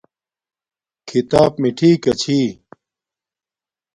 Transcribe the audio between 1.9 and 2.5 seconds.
کا چھی